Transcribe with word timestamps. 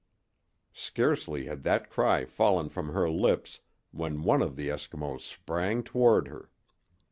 Scarcely 0.73 1.45
had 1.45 1.61
that 1.61 1.91
cry 1.91 2.25
fallen 2.25 2.69
from 2.69 2.87
her 2.89 3.07
lips 3.07 3.59
when 3.91 4.23
one 4.23 4.41
of 4.41 4.55
the 4.55 4.69
Eskimos 4.69 5.21
sprang 5.21 5.83
toward 5.83 6.27
her. 6.27 6.49